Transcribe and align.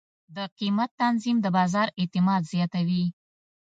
د 0.35 0.37
قیمت 0.59 0.89
تنظیم 1.01 1.37
د 1.41 1.47
بازار 1.57 1.87
اعتماد 1.99 2.41
زیاتوي. 2.53 3.03